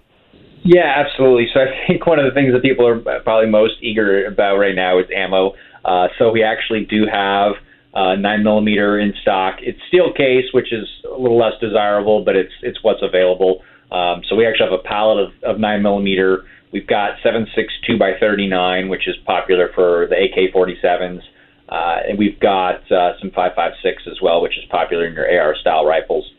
[0.63, 1.47] Yeah, absolutely.
[1.53, 4.75] So I think one of the things that people are probably most eager about right
[4.75, 5.53] now is ammo.
[5.85, 7.53] Uh, so we actually do have
[7.93, 9.55] uh, nine millimeter in stock.
[9.61, 13.61] It's steel case, which is a little less desirable, but it's it's what's available.
[13.91, 16.45] Um, so we actually have a pallet of, of nine millimeter.
[16.71, 21.21] We've got 7.62 by 39, which is popular for the AK-47s,
[21.69, 25.55] uh, and we've got uh, some 5.56 as well, which is popular in your AR
[25.55, 26.29] style rifles.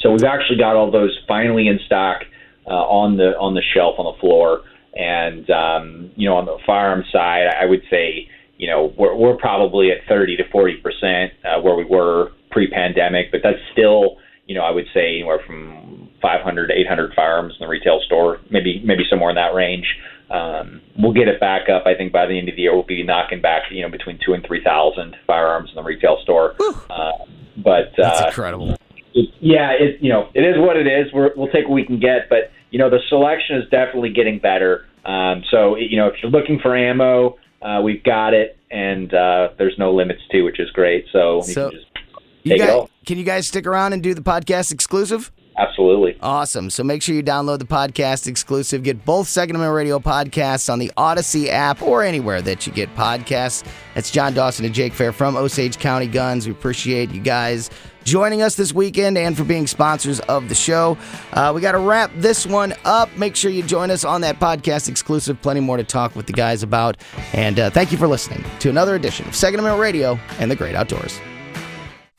[0.00, 2.22] So we've actually got all those finally in stock
[2.66, 4.62] uh, on the on the shelf on the floor,
[4.94, 9.36] and um, you know on the firearm side, I would say you know we're we're
[9.36, 14.54] probably at 30 to 40 percent uh, where we were pre-pandemic, but that's still you
[14.54, 18.82] know I would say anywhere from 500 to 800 firearms in the retail store, maybe
[18.84, 19.86] maybe somewhere in that range.
[20.30, 21.84] Um, we'll get it back up.
[21.86, 24.18] I think by the end of the year, we'll be knocking back you know between
[24.24, 26.54] two and three thousand firearms in the retail store.
[26.90, 27.12] Uh,
[27.56, 28.76] but That's uh, incredible.
[29.14, 31.12] it, yeah, it you know it is what it is.
[31.12, 34.38] We're, we'll take what we can get, but you know the selection is definitely getting
[34.40, 34.84] better.
[35.04, 39.50] Um, so you know if you're looking for ammo, uh, we've got it, and uh,
[39.58, 41.06] there's no limits to, which is great.
[41.12, 41.90] So, you So- can just
[42.42, 42.90] You take it guys, all.
[43.06, 45.30] can you guys stick around and do the podcast exclusive?
[45.58, 46.18] Absolutely.
[46.20, 46.68] Awesome.
[46.68, 48.82] So make sure you download the podcast exclusive.
[48.82, 52.94] Get both Second Amendment Radio podcasts on the Audacy app or anywhere that you get
[52.94, 53.64] podcasts.
[53.94, 56.46] That's John Dawson and Jake Fair from Osage County Guns.
[56.46, 57.70] We appreciate you guys
[58.04, 60.96] joining us this weekend and for being sponsors of the show.
[61.32, 63.14] Uh, we got to wrap this one up.
[63.16, 65.40] Make sure you join us on that podcast exclusive.
[65.40, 66.98] Plenty more to talk with the guys about.
[67.32, 70.56] And uh, thank you for listening to another edition of Second Amendment Radio and the
[70.56, 71.18] Great Outdoors.